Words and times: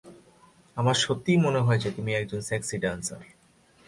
আমার 0.77 0.93
সত্যিই 0.93 1.37
মনে 1.37 1.59
হয় 1.59 1.79
যে, 1.79 1.91
তুমি 1.91 2.11
একজন 2.13 2.41
সেক্সি 2.41 2.77
ড্যান্সার। 2.77 3.21